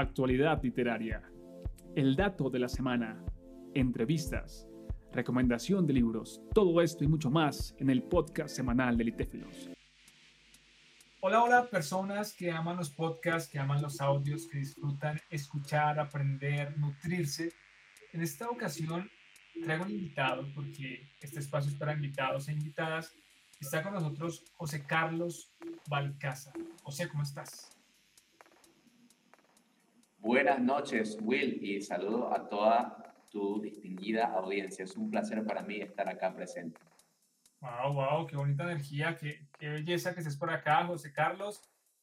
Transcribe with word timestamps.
actualidad 0.00 0.62
literaria, 0.62 1.22
el 1.96 2.14
dato 2.14 2.50
de 2.50 2.58
la 2.60 2.68
semana, 2.68 3.24
entrevistas, 3.74 4.68
recomendación 5.12 5.86
de 5.86 5.94
libros, 5.94 6.40
todo 6.54 6.80
esto 6.80 7.04
y 7.04 7.08
mucho 7.08 7.30
más 7.30 7.74
en 7.78 7.90
el 7.90 8.02
podcast 8.02 8.54
semanal 8.54 8.96
de 8.96 9.04
Litéfilos. 9.04 9.70
Hola, 11.20 11.42
hola, 11.42 11.66
personas 11.68 12.32
que 12.32 12.52
aman 12.52 12.76
los 12.76 12.90
podcasts, 12.90 13.50
que 13.50 13.58
aman 13.58 13.82
los 13.82 14.00
audios, 14.00 14.46
que 14.46 14.58
disfrutan 14.58 15.20
escuchar, 15.30 15.98
aprender, 15.98 16.78
nutrirse. 16.78 17.52
En 18.12 18.22
esta 18.22 18.48
ocasión 18.48 19.10
traigo 19.64 19.84
un 19.84 19.90
invitado 19.90 20.46
porque 20.54 21.10
este 21.20 21.40
espacio 21.40 21.72
es 21.72 21.76
para 21.76 21.92
invitados 21.92 22.48
e 22.48 22.52
invitadas. 22.52 23.12
Está 23.60 23.82
con 23.82 23.94
nosotros 23.94 24.44
José 24.54 24.84
Carlos 24.86 25.52
Balcaza. 25.88 26.52
José, 26.84 27.08
¿cómo 27.08 27.24
estás? 27.24 27.77
Buenas 30.28 30.60
noches, 30.60 31.16
Will, 31.22 31.58
y 31.64 31.80
saludo 31.80 32.30
a 32.30 32.50
toda 32.50 33.14
tu 33.30 33.62
distinguida 33.62 34.26
audiencia. 34.26 34.84
Es 34.84 34.94
un 34.94 35.10
placer 35.10 35.42
para 35.46 35.62
mí 35.62 35.80
estar 35.80 36.06
acá 36.06 36.34
presente. 36.34 36.78
Wow, 37.62 37.94
wow, 37.94 38.26
qué 38.26 38.36
bonita 38.36 38.64
energía, 38.64 39.16
qué, 39.16 39.48
qué 39.58 39.70
belleza 39.70 40.12
que 40.12 40.20
estés 40.20 40.36
por 40.36 40.50
acá, 40.50 40.84
José 40.84 41.14
Carlos. 41.14 41.62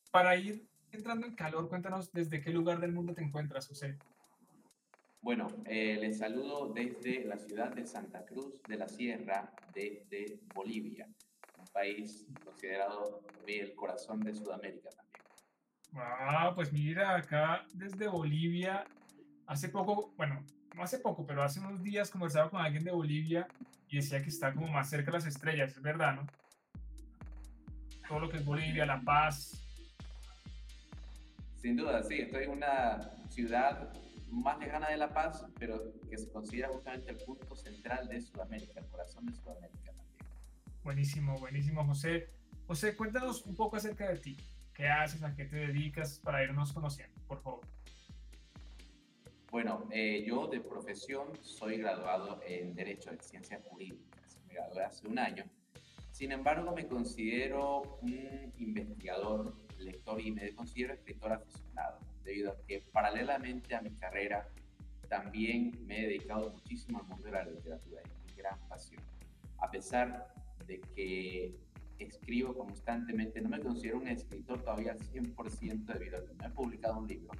Para 0.09 0.35
ir 0.38 0.68
entrando 0.91 1.27
en 1.27 1.35
calor, 1.35 1.70
cuéntanos 1.70 2.12
desde 2.12 2.41
qué 2.41 2.49
lugar 2.49 2.80
del 2.80 2.94
mundo 2.94 3.13
te 3.13 3.22
encuentras, 3.22 3.68
José. 3.68 3.96
Bueno, 5.21 5.46
eh, 5.68 5.96
les 6.02 6.18
saludo 6.18 6.73
desde 6.73 7.26
la 7.26 7.38
ciudad 7.38 7.76
de 7.76 7.85
Santa 7.85 8.26
Cruz 8.26 8.60
de 8.63 8.77
la 8.77 8.88
Sierra, 8.88 9.54
desde 9.71 10.40
Bolivia, 10.52 11.07
un 11.60 11.68
país 11.68 12.26
considerado 12.44 13.21
el 13.46 13.76
corazón 13.76 14.21
de 14.21 14.34
Sudamérica 14.34 14.90
también. 14.90 15.24
Ah, 15.95 16.52
pues 16.54 16.73
mira, 16.73 17.16
acá 17.16 17.66
desde 17.73 18.08
Bolivia, 18.08 18.85
hace 19.48 19.70
poco, 19.70 20.13
bueno, 20.18 20.44
no 20.76 20.84
hace 20.84 20.99
poco, 20.99 21.26
pero 21.26 21.41
hace 21.41 21.60
unos 21.60 21.82
días 21.82 22.10
conversaba 22.10 22.49
con 22.49 22.62
alguien 22.62 22.84
de 22.84 22.91
Bolivia 22.91 23.48
y 23.88 23.98
decía 23.98 24.21
que 24.21 24.29
está 24.29 24.54
como 24.54 24.68
más 24.68 24.90
cerca 24.90 25.12
de 25.12 25.18
las 25.18 25.26
estrellas, 25.26 25.71
es 25.71 25.82
verdad, 25.82 26.16
¿no? 26.16 26.27
Todo 28.07 28.20
lo 28.20 28.29
que 28.29 28.38
es 28.38 28.46
Bolivia, 28.46 28.85
La 28.85 29.01
Paz. 29.01 29.62
Sin 31.55 31.77
duda, 31.77 32.04
sí, 32.04 32.20
estoy 32.21 32.43
en 32.43 32.51
una 32.51 32.99
ciudad 33.29 33.93
más 34.29 34.60
lejana 34.60 34.90
de 34.90 34.98
La 34.98 35.13
Paz, 35.13 35.46
pero 35.57 35.93
que 36.10 36.18
se 36.18 36.29
considera 36.29 36.70
justamente 36.70 37.12
el 37.12 37.18
punto 37.18 37.55
central 37.55 38.07
de 38.10 38.21
Sudamérica, 38.21 38.79
el 38.79 38.88
corazón 38.88 39.26
de 39.26 39.34
Sudamérica 39.34 39.91
también. 39.93 40.27
Buenísimo, 40.84 41.40
buenísimo, 41.40 41.85
José. 41.85 42.29
José, 42.68 42.96
cuéntanos 42.96 43.46
un 43.46 43.55
poco 43.55 43.77
acerca 43.77 44.10
de 44.10 44.18
ti. 44.18 44.38
¿Qué 44.76 44.90
haces? 44.90 45.23
¿A 45.23 45.34
qué 45.34 45.45
te 45.45 45.55
dedicas? 45.55 46.20
Para 46.20 46.43
irnos 46.43 46.73
conociendo, 46.73 47.15
por 47.27 47.41
favor. 47.41 47.62
Bueno, 49.49 49.87
eh, 49.90 50.21
yo 50.27 50.48
de 50.48 50.59
profesión 50.59 51.29
soy 51.41 51.77
graduado 51.77 52.41
en 52.45 52.76
Derecho 52.76 53.09
de 53.12 53.23
Ciencias 53.23 53.63
Jurídicas. 53.63 54.37
Me 54.45 54.55
gradué 54.55 54.84
hace 54.84 55.07
un 55.07 55.17
año. 55.17 55.45
Sin 56.12 56.34
embargo, 56.34 56.76
me 56.76 56.87
considero 56.87 57.99
un 58.01 58.54
investigador, 58.57 59.55
lector 59.79 60.20
y 60.20 60.32
me 60.32 60.54
considero 60.54 60.93
escritor 60.93 61.32
aficionado 61.32 61.99
debido 62.26 62.51
a 62.51 62.57
que 62.67 62.82
paralelamente 62.91 63.76
a 63.76 63.82
mi 63.82 63.91
carrera 63.91 64.50
también 65.07 65.72
me 65.85 66.00
he 66.00 66.07
dedicado 66.07 66.51
muchísimo 66.51 67.00
al 67.00 67.07
mundo 67.07 67.25
de 67.25 67.31
la 67.31 67.45
literatura, 67.45 68.01
es 68.01 68.12
mi 68.25 68.41
gran 68.41 68.59
pasión. 68.67 69.01
A 69.59 69.72
pesar 69.72 70.34
de 70.67 70.81
que 70.81 71.56
escribo 72.00 72.53
constantemente, 72.56 73.41
no 73.41 73.50
me 73.50 73.59
considero 73.59 73.97
un 73.97 74.07
escritor 74.07 74.62
todavía 74.62 74.96
100% 74.96 75.85
debido 75.85 76.18
a 76.18 76.25
que 76.25 76.34
no 76.34 76.46
he 76.46 76.50
publicado 76.50 77.00
un 77.00 77.07
libro, 77.07 77.31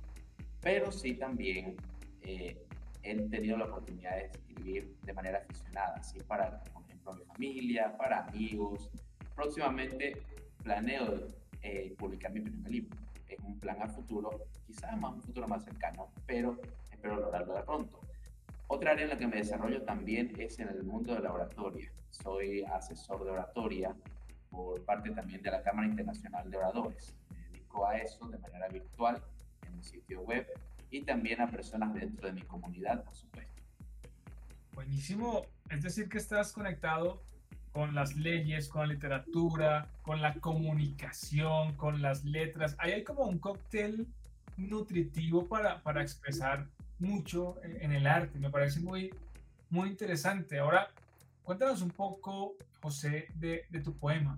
pero 0.62 0.92
sí 0.92 1.14
también 1.16 1.76
eh, 2.22 2.62
he 3.04 3.16
tenido 3.30 3.58
la 3.58 3.66
oportunidad 3.66 4.16
de 4.16 4.26
escribir 4.26 4.96
de 5.04 5.14
manera 5.14 5.40
aficionada, 5.40 5.96
así 5.98 6.20
para, 6.22 6.64
por 6.64 6.84
ejemplo, 6.84 7.14
mi 7.14 7.24
familia, 7.26 7.96
para 7.98 8.26
amigos. 8.26 8.90
Próximamente 9.36 10.24
planeo 10.64 11.28
eh, 11.62 11.94
publicar 11.98 12.32
mi 12.32 12.42
primer 12.42 12.72
libro 12.72 12.98
es 13.28 13.40
un 13.40 13.60
plan 13.60 13.82
a 13.82 13.88
futuro, 13.88 14.30
quizás 14.66 14.98
más 15.00 15.14
un 15.14 15.22
futuro 15.22 15.48
más 15.48 15.64
cercano, 15.64 16.12
pero 16.26 16.60
espero 16.92 17.18
lograrlo 17.18 17.54
de 17.54 17.64
pronto. 17.64 18.00
Otra 18.68 18.92
área 18.92 19.04
en 19.04 19.10
la 19.10 19.18
que 19.18 19.28
me 19.28 19.38
desarrollo 19.38 19.84
también 19.84 20.34
es 20.40 20.58
en 20.60 20.70
el 20.70 20.84
mundo 20.84 21.14
de 21.14 21.22
la 21.22 21.32
oratoria. 21.32 21.92
Soy 22.10 22.64
asesor 22.64 23.24
de 23.24 23.32
oratoria 23.32 23.96
por 24.50 24.84
parte 24.86 25.12
también 25.12 25.42
de 25.42 25.52
la 25.52 25.62
Cámara 25.62 25.88
Internacional 25.88 26.50
de 26.50 26.58
Oradores. 26.58 27.16
Me 27.30 27.38
dedico 27.50 27.88
a 27.88 27.98
eso 27.98 28.28
de 28.28 28.38
manera 28.38 28.68
virtual 28.68 29.22
en 29.68 29.76
mi 29.76 29.84
sitio 29.84 30.22
web 30.22 30.48
y 30.90 31.02
también 31.02 31.42
a 31.42 31.48
personas 31.50 31.94
dentro 31.94 32.28
de 32.28 32.34
mi 32.34 32.42
comunidad, 32.44 33.04
por 33.04 33.16
supuesto. 33.16 33.62
Buenísimo. 34.74 35.44
Es 35.70 35.84
decir, 35.84 36.10
que 36.10 36.18
estás 36.18 36.52
conectado 36.52 37.22
con 37.72 37.94
las 37.94 38.16
leyes, 38.16 38.70
con 38.70 38.88
la 38.88 38.94
literatura, 38.94 39.90
con 40.02 40.22
la 40.22 40.36
comunicación, 40.36 41.76
con 41.76 42.02
las 42.02 42.24
letras. 42.24 42.76
Ahí 42.78 42.94
hay 42.94 43.04
como 43.04 43.24
un 43.24 43.40
cóctel 43.40 44.08
nutritivo 44.58 45.48
para, 45.48 45.82
para 45.82 46.02
expresar 46.02 46.68
mucho 47.00 47.56
en 47.64 47.92
el 47.92 48.08
arte. 48.08 48.40
Me 48.40 48.50
parece 48.50 48.80
muy, 48.80 49.14
muy 49.70 49.90
interesante. 49.90 50.60
Ahora, 50.60 50.90
cuéntanos 51.46 51.82
un 51.82 51.92
poco, 51.92 52.58
José, 52.82 53.28
de, 53.36 53.66
tu 53.84 53.94
poema. 53.94 54.38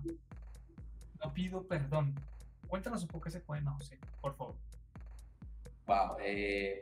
No 1.24 1.32
pido 1.32 1.66
perdón. 1.66 2.14
Cuéntanos 2.68 3.02
un 3.02 3.08
poco 3.08 3.28
ese 3.28 3.40
poema, 3.40 3.72
José, 3.72 3.98
por 4.20 4.36
favor. 4.36 4.54
Wow, 5.86 6.18
eh, 6.22 6.78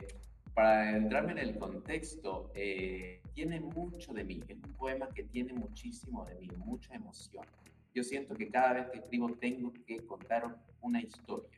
para 0.53 0.97
entrarme 0.97 1.31
en 1.31 1.37
el 1.37 1.57
contexto, 1.57 2.51
eh, 2.53 3.21
tiene 3.33 3.61
mucho 3.61 4.13
de 4.13 4.25
mí, 4.25 4.43
es 4.47 4.57
un 4.57 4.73
poema 4.73 5.07
que 5.09 5.23
tiene 5.23 5.53
muchísimo 5.53 6.25
de 6.25 6.35
mí, 6.35 6.49
mucha 6.57 6.93
emoción. 6.93 7.45
Yo 7.95 8.03
siento 8.03 8.35
que 8.35 8.49
cada 8.49 8.73
vez 8.73 8.89
que 8.89 8.99
escribo 8.99 9.33
tengo 9.33 9.71
que 9.85 10.05
contar 10.05 10.57
una 10.81 11.01
historia. 11.01 11.49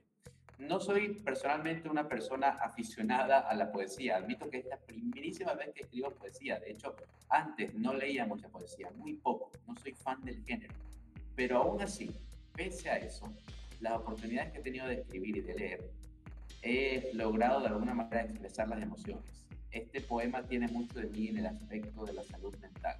No 0.60 0.82
soy 0.82 1.14
personalmente 1.24 1.88
una 1.88 2.08
persona 2.08 2.50
aficionada 2.50 3.40
a 3.40 3.56
la 3.56 3.72
poesía, 3.72 4.18
admito 4.18 4.50
que 4.50 4.58
es 4.58 4.66
la 4.66 4.78
primerísima 4.78 5.54
vez 5.54 5.72
que 5.74 5.84
escribo 5.84 6.12
poesía, 6.12 6.60
de 6.60 6.72
hecho 6.72 6.96
antes 7.30 7.74
no 7.76 7.94
leía 7.94 8.26
mucha 8.26 8.50
poesía, 8.50 8.90
muy 8.98 9.14
poco, 9.14 9.52
no 9.66 9.76
soy 9.78 9.94
fan 9.94 10.22
del 10.22 10.44
género, 10.44 10.74
pero 11.34 11.60
aún 11.60 11.82
así, 11.82 12.12
pese 12.54 12.90
a 12.90 12.98
eso, 12.98 13.34
las 13.80 13.94
oportunidades 13.94 14.52
que 14.52 14.60
he 14.60 14.62
tenido 14.62 14.86
de 14.88 14.96
escribir 14.96 15.38
y 15.38 15.42
de 15.42 15.56
leer 15.56 15.92
he 16.62 17.12
logrado 17.14 17.62
de 17.62 17.68
alguna 17.68 17.94
manera 17.94 18.24
expresar 18.24 18.68
las 18.68 18.82
emociones. 18.82 19.48
Este 19.72 20.02
poema 20.02 20.44
tiene 20.44 20.68
mucho 20.68 21.00
de 21.00 21.08
mí 21.08 21.30
en 21.30 21.38
el 21.38 21.46
aspecto 21.46 22.04
de 22.04 22.14
la 22.14 22.24
salud 22.24 22.54
mental. 22.58 22.98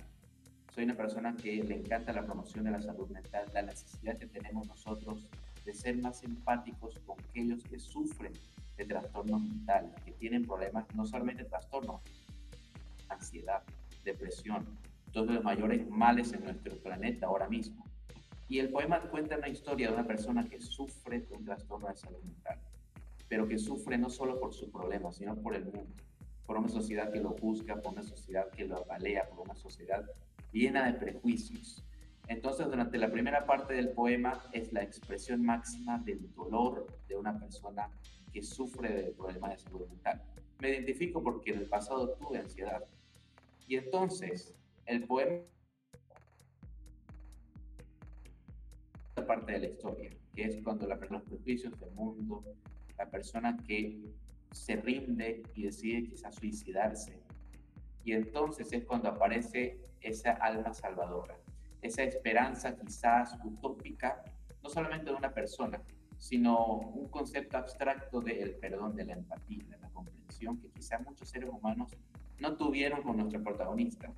Soy 0.74 0.86
una 0.86 0.96
persona 0.96 1.36
que 1.36 1.62
le 1.62 1.76
encanta 1.76 2.14
la 2.14 2.24
promoción 2.24 2.64
de 2.64 2.72
la 2.72 2.82
salud 2.82 3.10
mental, 3.10 3.52
la 3.54 3.64
necesidad 3.64 4.18
que 4.18 4.28
tenemos 4.28 4.66
nosotros 4.68 5.28
de 5.66 5.74
ser 5.74 5.98
más 5.98 6.24
empáticos 6.24 6.98
con 7.06 7.18
aquellos 7.30 7.64
que 7.64 7.80
sufren 7.80 8.34
de 8.78 8.86
trastornos 8.86 9.42
mentales, 9.42 9.92
que 10.04 10.12
tienen 10.14 10.46
problemas, 10.46 10.86
no 10.96 11.06
solamente 11.06 11.44
trastornos, 11.46 12.02
ansiedad, 13.10 13.64
depresión, 14.04 14.66
todos 15.12 15.32
los 15.32 15.44
mayores 15.44 15.90
males 15.90 16.34
en 16.34 16.44
nuestro 16.44 16.76
planeta 16.78 17.28
ahora 17.28 17.48
mismo. 17.50 17.86
Y 18.48 18.60
el 18.60 18.70
poema 18.70 19.02
cuenta 19.02 19.38
una 19.38 19.50
historia 19.50 19.88
de 19.88 19.94
una 19.94 20.08
persona 20.08 20.48
que 20.48 20.60
sufre 20.60 21.22
de 21.22 21.36
un 21.36 21.46
trastorno 21.46 21.88
de 21.88 21.96
salud 21.96 22.22
mental 22.24 22.60
pero 23.30 23.48
que 23.48 23.60
sufre 23.60 23.98
no 23.98 24.10
solo 24.10 24.40
por 24.40 24.54
su 24.54 24.72
problema, 24.72 25.12
sino 25.12 25.36
por 25.36 25.56
el 25.56 25.64
mundo, 25.66 25.94
por 26.46 26.58
una 26.58 26.68
sociedad 26.68 27.14
que 27.14 27.22
lo 27.22 27.38
juzga, 27.40 27.80
por 27.80 27.94
una 27.94 28.04
sociedad 28.04 28.50
que 28.50 28.66
lo 28.66 28.78
apalea, 28.78 29.30
por 29.30 29.40
una 29.42 29.56
sociedad 29.56 30.04
llena 30.52 30.92
de 30.92 30.94
prejuicios. 30.94 31.84
Entonces, 32.30 32.68
durante 32.68 33.00
la 33.00 33.12
primera 33.12 33.48
parte 33.48 33.74
del 33.74 33.90
poema 33.90 34.44
es 34.54 34.72
la 34.72 34.84
expresión 34.84 35.44
máxima 35.44 35.98
del 35.98 36.32
dolor 36.36 36.86
de 37.08 37.16
una 37.16 37.40
persona 37.40 37.90
que 38.32 38.44
sufre 38.44 38.94
de 38.94 39.12
problemas 39.14 39.52
de 39.52 39.58
salud 39.58 39.88
mental. 39.88 40.22
Me 40.60 40.70
identifico 40.70 41.24
porque 41.24 41.52
en 41.52 41.58
el 41.58 41.66
pasado 41.68 42.14
tuve 42.14 42.38
ansiedad. 42.38 42.84
Y 43.68 43.78
entonces, 43.78 44.54
el 44.86 45.06
poema 45.06 45.42
la 49.16 49.26
parte 49.26 49.54
de 49.54 49.60
la 49.60 49.68
historia, 49.68 50.12
que 50.36 50.44
es 50.44 50.64
cuando 50.64 50.88
la, 50.88 50.98
los 50.98 51.24
prejuicios 51.24 51.80
del 51.80 51.92
mundo, 51.92 52.44
la 52.96 53.10
persona 53.10 53.58
que 53.66 54.00
se 54.52 54.76
rinde 54.76 55.42
y 55.56 55.64
decide 55.64 56.04
quizás 56.04 56.36
suicidarse. 56.36 57.20
Y 58.04 58.14
entonces 58.14 58.72
es 58.72 58.86
cuando 58.86 59.10
aparece 59.10 59.80
esa 60.02 60.34
alma 60.34 60.74
salvadora, 60.76 61.36
esa 61.82 62.04
esperanza 62.04 62.76
quizás 62.76 63.38
utópica, 63.44 64.24
no 64.62 64.70
solamente 64.70 65.12
de 65.12 65.16
una 65.16 65.34
persona, 65.34 65.82
sino 66.18 66.80
un 66.80 67.08
concepto 67.10 67.58
abstracto 67.58 68.20
del 68.22 68.56
perdón, 68.56 68.96
de 68.96 69.06
la 69.06 69.14
empatía, 69.14 69.64
de 69.66 69.78
la 69.78 69.90
comprensión 69.90 70.60
que 70.60 70.70
quizás 70.70 71.02
muchos 71.06 71.30
seres 71.30 71.50
humanos 71.50 71.96
no 72.40 72.58
tuvieron 72.58 73.02
con 73.04 73.18
nuestro 73.18 73.42
protagonista, 73.44 74.12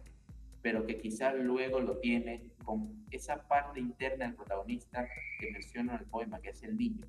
pero 0.61 0.85
que 0.85 0.99
quizás 0.99 1.35
luego 1.35 1.79
lo 1.79 1.97
tiene 1.97 2.51
con 2.63 3.05
esa 3.11 3.47
parte 3.47 3.79
interna 3.79 4.25
del 4.25 4.35
protagonista 4.35 5.07
que 5.39 5.51
menciona 5.51 5.93
en 5.93 5.99
el 6.01 6.05
poema, 6.05 6.39
que 6.39 6.49
es 6.49 6.63
el 6.63 6.77
niño 6.77 7.07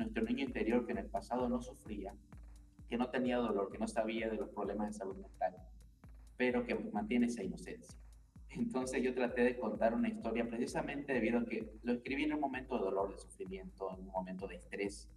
nuestro 0.00 0.24
niño 0.24 0.44
interior 0.44 0.84
que 0.86 0.92
en 0.92 0.98
el 0.98 1.06
pasado 1.06 1.48
no 1.48 1.60
sufría, 1.60 2.14
que 2.88 2.96
no 2.96 3.10
tenía 3.10 3.36
dolor, 3.36 3.70
que 3.70 3.78
no 3.78 3.86
sabía 3.86 4.28
de 4.28 4.36
los 4.36 4.48
problemas 4.50 4.88
de 4.88 4.98
salud 4.98 5.16
mental, 5.16 5.54
pero 6.36 6.64
que 6.64 6.74
mantiene 6.74 7.26
esa 7.26 7.42
inocencia. 7.44 7.98
Entonces 8.50 9.02
yo 9.02 9.14
traté 9.14 9.42
de 9.42 9.58
contar 9.58 9.94
una 9.94 10.08
historia 10.08 10.48
precisamente 10.48 11.12
debido 11.12 11.38
a 11.38 11.44
que 11.44 11.72
lo 11.82 11.92
escribí 11.92 12.24
en 12.24 12.34
un 12.34 12.40
momento 12.40 12.76
de 12.76 12.84
dolor, 12.84 13.12
de 13.12 13.18
sufrimiento, 13.18 13.94
en 13.96 14.00
un 14.00 14.12
momento 14.12 14.48
de 14.48 14.56
estrés. 14.56 15.08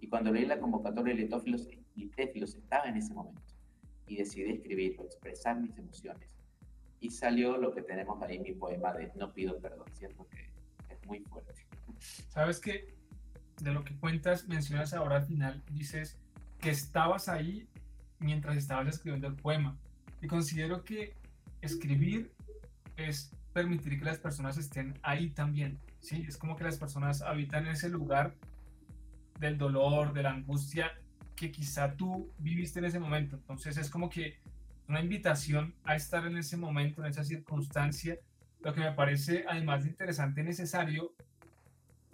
Y 0.00 0.08
cuando 0.08 0.30
leí 0.30 0.44
la 0.44 0.60
convocatoria 0.60 1.14
de 1.14 1.22
litófilos, 1.22 1.66
litófilos 1.94 2.54
estaba 2.54 2.84
en 2.84 2.96
ese 2.96 3.14
momento. 3.14 3.40
Y 4.06 4.16
decidí 4.16 4.52
escribirlo, 4.52 5.04
expresar 5.04 5.58
mis 5.60 5.76
emociones. 5.78 6.36
Y 7.00 7.10
salió 7.10 7.56
lo 7.56 7.74
que 7.74 7.82
tenemos 7.82 8.22
ahí, 8.22 8.38
mi 8.38 8.52
poema 8.52 8.92
de 8.92 9.10
No 9.16 9.32
pido 9.32 9.58
perdón. 9.58 9.86
Siento 9.94 10.26
que 10.28 10.50
es 10.92 11.06
muy 11.06 11.20
fuerte. 11.20 11.54
Sabes 12.28 12.60
que 12.60 12.94
de 13.62 13.72
lo 13.72 13.82
que 13.82 13.96
cuentas, 13.96 14.46
mencionas 14.46 14.92
ahora 14.92 15.16
al 15.16 15.24
final, 15.24 15.62
dices 15.70 16.18
que 16.60 16.70
estabas 16.70 17.28
ahí 17.28 17.66
mientras 18.18 18.56
estabas 18.56 18.88
escribiendo 18.88 19.28
el 19.28 19.36
poema. 19.36 19.78
Y 20.20 20.26
considero 20.26 20.84
que 20.84 21.14
escribir 21.62 22.33
es 22.96 23.34
permitir 23.52 23.98
que 23.98 24.04
las 24.04 24.18
personas 24.18 24.58
estén 24.58 24.98
ahí 25.02 25.30
también, 25.30 25.78
¿sí? 26.00 26.24
Es 26.28 26.36
como 26.36 26.56
que 26.56 26.64
las 26.64 26.78
personas 26.78 27.22
habitan 27.22 27.66
en 27.66 27.72
ese 27.72 27.88
lugar 27.88 28.34
del 29.38 29.58
dolor, 29.58 30.12
de 30.12 30.22
la 30.22 30.30
angustia 30.30 30.92
que 31.36 31.50
quizá 31.50 31.96
tú 31.96 32.32
viviste 32.38 32.78
en 32.78 32.86
ese 32.86 32.98
momento. 32.98 33.36
Entonces 33.36 33.76
es 33.76 33.90
como 33.90 34.08
que 34.08 34.38
una 34.88 35.00
invitación 35.00 35.74
a 35.84 35.96
estar 35.96 36.26
en 36.26 36.36
ese 36.36 36.56
momento, 36.56 37.02
en 37.02 37.10
esa 37.10 37.24
circunstancia, 37.24 38.18
lo 38.60 38.74
que 38.74 38.80
me 38.80 38.92
parece 38.92 39.44
además 39.48 39.84
de 39.84 39.90
interesante 39.90 40.40
y 40.40 40.44
necesario, 40.44 41.12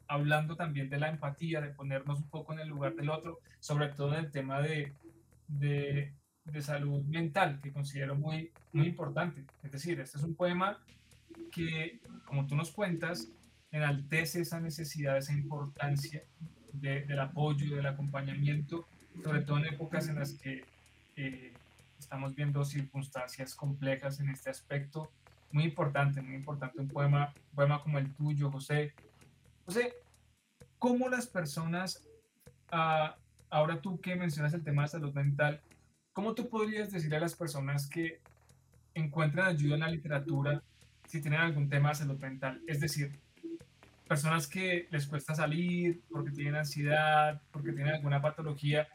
hablando 0.08 0.56
también 0.56 0.88
de 0.88 0.98
la 0.98 1.08
empatía, 1.08 1.60
de 1.60 1.70
ponernos 1.70 2.18
un 2.18 2.28
poco 2.28 2.52
en 2.52 2.60
el 2.60 2.68
lugar 2.68 2.94
del 2.94 3.10
otro, 3.10 3.38
sobre 3.60 3.88
todo 3.88 4.14
en 4.14 4.24
el 4.24 4.30
tema 4.30 4.60
de, 4.60 4.92
de 5.48 6.12
de 6.52 6.62
salud 6.62 7.02
mental 7.04 7.60
que 7.62 7.72
considero 7.72 8.14
muy, 8.14 8.50
muy 8.72 8.88
importante. 8.88 9.44
Es 9.62 9.72
decir, 9.72 10.00
este 10.00 10.18
es 10.18 10.24
un 10.24 10.34
poema 10.34 10.78
que, 11.52 12.00
como 12.24 12.46
tú 12.46 12.56
nos 12.56 12.70
cuentas, 12.70 13.28
enaltece 13.70 14.40
esa 14.40 14.60
necesidad, 14.60 15.16
esa 15.16 15.32
importancia 15.32 16.22
del 16.72 17.18
apoyo, 17.20 17.76
del 17.76 17.86
acompañamiento, 17.86 18.86
sobre 19.22 19.42
todo 19.42 19.58
en 19.58 19.66
épocas 19.66 20.08
en 20.08 20.18
las 20.18 20.34
que 20.34 20.64
eh, 21.16 21.52
estamos 21.98 22.34
viendo 22.34 22.64
circunstancias 22.64 23.54
complejas 23.54 24.20
en 24.20 24.30
este 24.30 24.50
aspecto. 24.50 25.10
Muy 25.52 25.64
importante, 25.64 26.22
muy 26.22 26.36
importante 26.36 26.80
un 26.80 26.88
poema, 26.88 27.32
un 27.50 27.56
poema 27.56 27.82
como 27.82 27.98
el 27.98 28.12
tuyo, 28.14 28.50
José. 28.50 28.94
José, 29.66 29.94
¿cómo 30.78 31.08
las 31.08 31.26
personas, 31.26 32.06
ah, 32.70 33.16
ahora 33.50 33.80
tú 33.80 34.00
que 34.00 34.16
mencionas 34.16 34.54
el 34.54 34.62
tema 34.62 34.82
de 34.82 34.88
salud 34.88 35.12
mental, 35.12 35.60
¿Cómo 36.20 36.34
tú 36.34 36.50
podrías 36.50 36.92
decirle 36.92 37.16
a 37.16 37.20
las 37.20 37.34
personas 37.34 37.88
que 37.88 38.20
encuentran 38.92 39.46
ayuda 39.46 39.76
en 39.76 39.80
la 39.80 39.88
literatura 39.88 40.62
si 41.06 41.22
tienen 41.22 41.40
algún 41.40 41.70
tema 41.70 41.88
de 41.88 41.94
salud 41.94 42.18
mental? 42.18 42.60
Es 42.66 42.78
decir, 42.78 43.18
personas 44.06 44.46
que 44.46 44.86
les 44.90 45.06
cuesta 45.06 45.34
salir 45.34 46.02
porque 46.10 46.30
tienen 46.32 46.56
ansiedad, 46.56 47.40
porque 47.50 47.72
tienen 47.72 47.94
alguna 47.94 48.20
patología, 48.20 48.86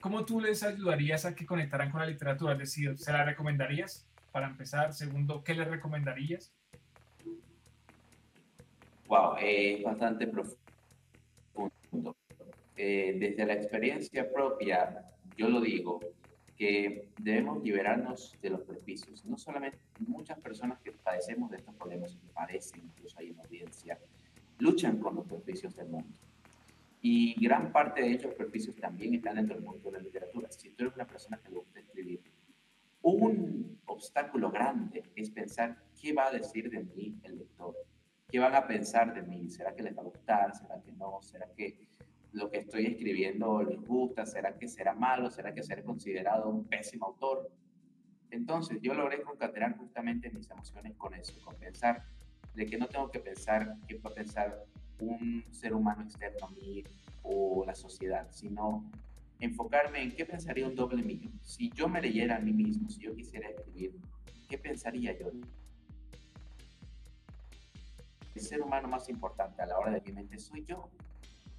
¿cómo 0.00 0.24
tú 0.24 0.40
les 0.40 0.64
ayudarías 0.64 1.24
a 1.24 1.36
que 1.36 1.46
conectaran 1.46 1.92
con 1.92 2.00
la 2.00 2.08
literatura? 2.08 2.54
Es 2.54 2.58
decir, 2.58 2.98
¿se 2.98 3.12
la 3.12 3.22
recomendarías 3.22 4.04
para 4.32 4.48
empezar? 4.48 4.92
Segundo, 4.92 5.44
¿qué 5.44 5.54
les 5.54 5.68
recomendarías? 5.68 6.52
Wow, 9.06 9.36
es 9.40 9.84
bastante 9.84 10.26
profundo. 10.26 12.16
Eh, 12.76 13.18
desde 13.20 13.46
la 13.46 13.52
experiencia 13.52 14.28
propia, 14.32 15.13
yo 15.36 15.48
lo 15.48 15.60
digo, 15.60 16.00
que 16.56 17.08
debemos 17.18 17.62
liberarnos 17.62 18.36
de 18.40 18.50
los 18.50 18.60
prejuicios. 18.62 19.24
No 19.24 19.36
solamente 19.36 19.78
muchas 19.98 20.38
personas 20.38 20.78
que 20.80 20.92
padecemos 20.92 21.50
de 21.50 21.56
estos 21.58 21.74
problemas, 21.74 22.16
que 22.16 22.28
padecen, 22.28 22.84
incluso 22.84 23.18
hay 23.18 23.30
en 23.30 23.40
audiencia, 23.40 23.98
luchan 24.58 24.98
con 24.98 25.16
los 25.16 25.26
prejuicios 25.26 25.74
del 25.74 25.88
mundo. 25.88 26.18
Y 27.00 27.34
gran 27.42 27.70
parte 27.72 28.00
de 28.00 28.12
ellos 28.12 28.34
prejuicios 28.34 28.76
también 28.76 29.14
están 29.14 29.36
dentro 29.36 29.56
del 29.56 29.64
mundo 29.64 29.90
de 29.90 29.98
la 29.98 30.04
literatura. 30.04 30.50
Si 30.50 30.70
tú 30.70 30.84
eres 30.84 30.94
una 30.94 31.06
persona 31.06 31.38
que 31.38 31.50
le 31.50 31.56
gusta 31.56 31.80
escribir, 31.80 32.22
un 33.02 33.78
obstáculo 33.84 34.50
grande 34.50 35.02
es 35.14 35.28
pensar 35.30 35.76
qué 36.00 36.14
va 36.14 36.28
a 36.28 36.30
decir 36.30 36.70
de 36.70 36.82
mí 36.82 37.18
el 37.24 37.38
lector, 37.38 37.76
qué 38.28 38.38
van 38.38 38.54
a 38.54 38.66
pensar 38.66 39.12
de 39.12 39.22
mí, 39.22 39.50
será 39.50 39.74
que 39.74 39.82
les 39.82 39.94
va 39.94 40.00
a 40.00 40.06
gustar, 40.06 40.56
será 40.56 40.80
que 40.80 40.92
no, 40.92 41.20
será 41.20 41.46
que 41.54 41.86
lo 42.34 42.50
que 42.50 42.58
estoy 42.58 42.86
escribiendo 42.86 43.62
les 43.62 43.80
gusta, 43.86 44.26
será 44.26 44.58
que 44.58 44.68
será 44.68 44.92
malo, 44.92 45.30
será 45.30 45.54
que 45.54 45.62
seré 45.62 45.84
considerado 45.84 46.48
un 46.48 46.64
pésimo 46.64 47.06
autor. 47.06 47.48
Entonces 48.30 48.78
yo 48.82 48.92
logré 48.92 49.22
concatenar 49.22 49.78
justamente 49.78 50.30
mis 50.30 50.50
emociones 50.50 50.96
con 50.96 51.14
eso, 51.14 51.32
con 51.44 51.54
pensar 51.54 52.04
de 52.54 52.66
que 52.66 52.76
no 52.76 52.88
tengo 52.88 53.10
que 53.10 53.20
pensar 53.20 53.76
va 54.04 54.10
a 54.10 54.14
pensar 54.14 54.64
un 54.98 55.44
ser 55.50 55.74
humano 55.74 56.02
externo 56.02 56.46
a 56.46 56.50
mí 56.50 56.82
o 57.22 57.64
la 57.64 57.74
sociedad, 57.74 58.28
sino 58.30 58.84
enfocarme 59.38 60.02
en 60.02 60.16
qué 60.16 60.26
pensaría 60.26 60.66
un 60.66 60.74
doble 60.74 61.02
mío. 61.04 61.30
Si 61.40 61.70
yo 61.70 61.88
me 61.88 62.02
leyera 62.02 62.36
a 62.36 62.40
mí 62.40 62.52
mismo, 62.52 62.88
si 62.88 63.02
yo 63.02 63.14
quisiera 63.14 63.48
escribir, 63.48 63.92
¿qué 64.48 64.58
pensaría 64.58 65.16
yo? 65.16 65.30
El 68.34 68.42
ser 68.42 68.60
humano 68.60 68.88
más 68.88 69.08
importante 69.08 69.62
a 69.62 69.66
la 69.66 69.78
hora 69.78 69.92
de 69.92 70.00
mi 70.00 70.12
mente 70.12 70.38
soy 70.38 70.64
yo. 70.64 70.90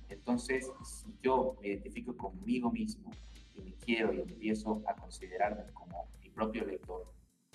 Entonces, 0.09 0.71
si 0.83 1.13
yo 1.21 1.57
me 1.61 1.69
identifico 1.69 2.15
conmigo 2.15 2.71
mismo 2.71 3.11
y 3.55 3.61
me 3.61 3.73
quiero 3.73 4.13
y 4.13 4.21
empiezo 4.21 4.83
a 4.87 4.95
considerarme 4.95 5.71
como 5.73 6.07
mi 6.21 6.29
propio 6.29 6.65
lector, 6.65 7.05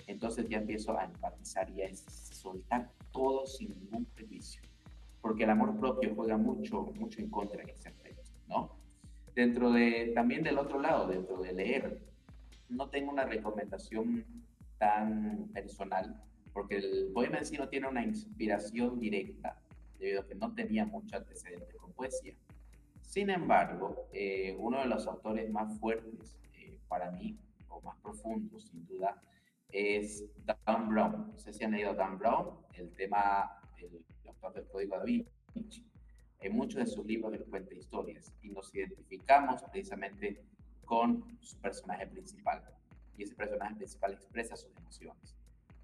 entonces 0.07 0.47
ya 0.49 0.57
empiezo 0.57 0.97
a 0.97 1.05
empatizar 1.05 1.69
y 1.69 1.83
a 1.83 1.95
soltar 1.95 2.91
todo 3.11 3.45
sin 3.45 3.69
ningún 3.69 4.05
prejuicio. 4.05 4.61
Porque 5.21 5.43
el 5.43 5.51
amor 5.51 5.79
propio 5.79 6.13
juega 6.15 6.37
mucho, 6.37 6.91
mucho 6.95 7.21
en 7.21 7.29
contra 7.29 7.61
en 7.61 7.69
ese 7.69 7.89
aspecto, 7.89 8.31
¿no? 8.47 8.75
Dentro 9.35 9.71
de, 9.71 10.11
también 10.13 10.43
del 10.43 10.57
otro 10.57 10.79
lado, 10.81 11.07
dentro 11.07 11.37
de 11.41 11.53
leer, 11.53 12.01
no 12.69 12.89
tengo 12.89 13.11
una 13.11 13.25
recomendación 13.25 14.25
tan 14.77 15.49
personal, 15.53 16.21
porque 16.53 16.77
el 16.77 17.11
poema 17.13 17.37
en 17.37 17.45
sí 17.45 17.57
no 17.57 17.69
tiene 17.69 17.87
una 17.87 18.03
inspiración 18.03 18.99
directa, 18.99 19.61
debido 20.01 20.21
a 20.21 20.27
que 20.27 20.35
no 20.35 20.53
tenía 20.53 20.85
mucho 20.85 21.15
antecedente 21.15 21.75
con 21.77 21.93
poesía. 21.93 22.35
Sin 23.01 23.29
embargo, 23.29 24.07
eh, 24.11 24.55
uno 24.57 24.79
de 24.79 24.87
los 24.87 25.07
autores 25.07 25.49
más 25.51 25.79
fuertes 25.79 26.37
eh, 26.53 26.79
para 26.87 27.11
mí, 27.11 27.37
o 27.69 27.79
más 27.81 27.97
profundos 27.99 28.67
sin 28.67 28.85
duda, 28.87 29.21
es 29.69 30.25
Dan 30.65 30.89
Brown. 30.89 31.31
No 31.31 31.37
sé 31.37 31.53
si 31.53 31.63
han 31.63 31.71
leído 31.71 31.93
Dan 31.93 32.17
Brown, 32.17 32.57
el 32.73 32.91
tema, 32.95 33.61
el, 33.77 34.03
autor 34.27 34.53
del 34.53 34.67
Código 34.67 34.97
da 34.97 35.03
Vinci. 35.03 35.85
En 36.39 36.55
muchos 36.55 36.79
de 36.79 36.87
sus 36.87 37.05
libros 37.05 37.33
él 37.33 37.45
cuenta 37.45 37.75
historias 37.75 38.33
y 38.41 38.49
nos 38.49 38.73
identificamos 38.73 39.61
precisamente 39.71 40.43
con 40.83 41.37
su 41.39 41.59
personaje 41.61 42.07
principal. 42.07 42.63
Y 43.15 43.23
ese 43.23 43.35
personaje 43.35 43.75
principal 43.75 44.13
expresa 44.13 44.55
sus 44.55 44.75
emociones. 44.77 45.35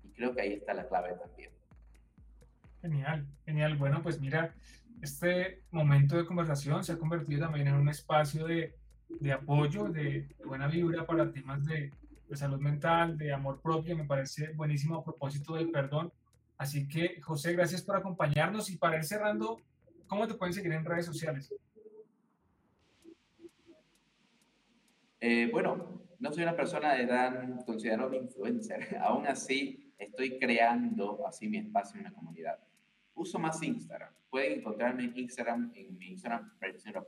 Y 0.03 0.09
creo 0.09 0.33
que 0.33 0.41
ahí 0.41 0.53
está 0.53 0.73
la 0.73 0.87
clave 0.87 1.13
también. 1.15 1.51
Genial, 2.87 3.27
genial. 3.45 3.75
Bueno, 3.75 4.01
pues 4.01 4.21
mira, 4.21 4.55
este 5.01 5.63
momento 5.71 6.15
de 6.15 6.25
conversación 6.25 6.85
se 6.85 6.93
ha 6.93 6.97
convertido 6.97 7.41
también 7.41 7.67
en 7.67 7.73
un 7.73 7.89
espacio 7.89 8.47
de, 8.47 8.75
de 9.09 9.33
apoyo, 9.33 9.89
de, 9.89 10.33
buena 10.45 10.67
vibra 10.67 11.05
para 11.05 11.29
temas 11.29 11.65
de, 11.65 11.91
de, 12.29 12.37
salud 12.37 12.61
mental, 12.61 13.17
de 13.17 13.33
amor 13.33 13.59
propio. 13.61 13.97
Me 13.97 14.05
parece 14.05 14.53
buenísimo 14.53 14.95
a 14.95 15.03
propósito 15.03 15.55
del 15.55 15.69
perdón. 15.69 16.13
Así 16.57 16.87
que, 16.87 17.19
José, 17.21 17.51
gracias 17.51 17.81
por 17.81 17.97
acompañarnos 17.97 18.69
y 18.69 18.77
para 18.77 18.95
ir 18.95 19.03
cerrando, 19.03 19.59
¿cómo 20.07 20.25
te 20.25 20.35
pueden 20.35 20.53
seguir 20.53 20.71
en 20.71 20.85
redes 20.85 21.07
sociales? 21.07 21.53
Eh, 25.19 25.49
bueno, 25.51 26.03
no 26.19 26.31
soy 26.31 26.43
una 26.43 26.55
persona 26.55 26.93
de 26.93 27.05
tan 27.05 27.63
considerado 27.63 28.13
influencer. 28.13 28.97
Aún 29.01 29.27
así, 29.27 29.93
estoy 29.97 30.39
creando 30.39 31.27
así 31.27 31.49
mi 31.49 31.57
espacio 31.57 31.97
en 31.97 32.05
la 32.05 32.13
comunidad. 32.13 32.57
Uso 33.17 33.39
más 33.39 33.63
Instagram 33.63 34.13
Pueden 34.29 34.59
encontrarme 34.59 35.05
en 35.05 35.17
Instagram, 35.17 35.71
en 35.73 35.97
mi 35.97 36.09
Instagram 36.09 36.51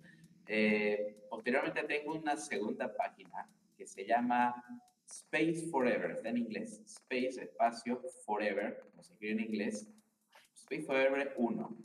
Eh, 0.48 1.24
posteriormente 1.30 1.84
tengo 1.84 2.13
una 2.13 2.36
segunda 2.36 2.94
página 2.94 3.48
que 3.77 3.86
se 3.86 4.06
llama 4.06 4.53
Space 5.06 5.68
Forever, 5.70 6.12
está 6.12 6.30
en 6.30 6.38
inglés. 6.38 6.82
Space, 6.86 7.41
espacio, 7.41 8.01
forever, 8.25 8.80
como 8.89 9.03
se 9.03 9.13
escribe 9.13 9.34
en 9.34 9.41
inglés. 9.41 9.88
Space 10.56 10.84
Forever 10.84 11.36
1, 11.38 11.77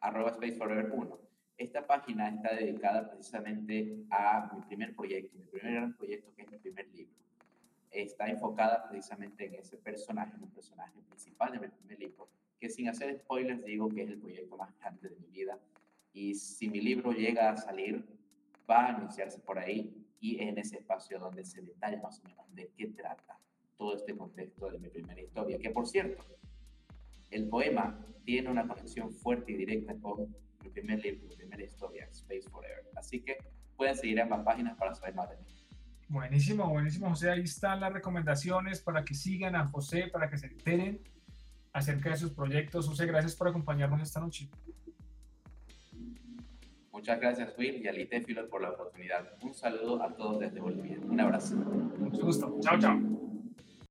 arroba 0.00 0.30
Space 0.30 0.56
Forever 0.56 0.90
1. 0.92 1.25
Esta 1.56 1.86
página 1.86 2.28
está 2.28 2.54
dedicada 2.54 3.08
precisamente 3.08 4.04
a 4.10 4.52
mi 4.54 4.60
primer 4.62 4.94
proyecto, 4.94 5.38
mi 5.38 5.46
primer 5.46 5.72
gran 5.72 5.96
proyecto 5.96 6.34
que 6.34 6.42
es 6.42 6.50
mi 6.50 6.58
primer 6.58 6.86
libro. 6.88 7.14
Está 7.90 8.28
enfocada 8.28 8.86
precisamente 8.88 9.46
en 9.46 9.54
ese 9.54 9.78
personaje, 9.78 10.36
en 10.36 10.42
el 10.42 10.50
personaje 10.50 11.00
principal 11.08 11.52
de 11.52 11.60
mi 11.60 11.68
primer 11.68 11.98
libro, 11.98 12.28
que 12.60 12.68
sin 12.68 12.90
hacer 12.90 13.18
spoilers 13.20 13.64
digo 13.64 13.88
que 13.88 14.02
es 14.02 14.10
el 14.10 14.18
proyecto 14.18 14.58
más 14.58 14.78
grande 14.78 15.08
de 15.08 15.16
mi 15.16 15.28
vida. 15.28 15.58
Y 16.12 16.34
si 16.34 16.68
mi 16.68 16.80
libro 16.82 17.12
llega 17.12 17.50
a 17.50 17.56
salir, 17.56 18.04
va 18.68 18.86
a 18.86 18.96
anunciarse 18.96 19.38
por 19.40 19.58
ahí 19.58 20.06
y 20.20 20.42
en 20.42 20.58
ese 20.58 20.76
espacio 20.76 21.18
donde 21.18 21.42
se 21.44 21.62
detalla 21.62 22.02
más 22.02 22.20
o 22.20 22.28
menos 22.28 22.54
de 22.54 22.70
qué 22.76 22.88
trata 22.88 23.38
todo 23.78 23.96
este 23.96 24.14
contexto 24.14 24.70
de 24.70 24.78
mi 24.78 24.88
primera 24.90 25.22
historia. 25.22 25.58
Que 25.58 25.70
por 25.70 25.86
cierto, 25.86 26.22
el 27.30 27.48
poema 27.48 27.98
tiene 28.24 28.50
una 28.50 28.68
conexión 28.68 29.10
fuerte 29.10 29.52
y 29.52 29.56
directa 29.56 29.94
con 30.00 30.34
mi 30.66 30.72
primer 30.72 30.98
libro, 31.00 31.28
mi 31.28 31.36
primera 31.36 31.62
historia, 31.62 32.08
Space 32.10 32.48
Forever. 32.50 32.84
Así 32.96 33.20
que 33.20 33.38
pueden 33.76 33.96
seguir 33.96 34.20
ambas 34.20 34.44
páginas 34.44 34.76
para 34.76 34.94
saber 34.94 35.14
más 35.14 35.30
de 35.30 35.36
mí. 35.36 35.42
Buenísimo, 36.08 36.68
buenísimo, 36.68 37.08
José. 37.08 37.30
Ahí 37.30 37.42
están 37.42 37.80
las 37.80 37.92
recomendaciones 37.92 38.80
para 38.80 39.04
que 39.04 39.14
sigan 39.14 39.56
a 39.56 39.66
José, 39.66 40.08
para 40.12 40.30
que 40.30 40.38
se 40.38 40.46
enteren 40.46 41.00
acerca 41.72 42.10
de 42.10 42.16
sus 42.16 42.32
proyectos. 42.32 42.88
José, 42.88 43.06
gracias 43.06 43.34
por 43.34 43.48
acompañarnos 43.48 44.00
esta 44.02 44.20
noche. 44.20 44.48
Muchas 46.92 47.20
gracias, 47.20 47.54
Will, 47.58 47.82
y 47.82 47.88
a 47.88 47.92
Litéfilo 47.92 48.48
por 48.48 48.62
la 48.62 48.70
oportunidad. 48.70 49.34
Un 49.42 49.54
saludo 49.54 50.02
a 50.02 50.14
todos 50.14 50.40
desde 50.40 50.60
Bolivia. 50.60 50.98
Un 51.02 51.20
abrazo. 51.20 51.56
Mucho 51.56 52.24
gusto. 52.24 52.58
Chao, 52.60 52.78
chao. 52.78 53.15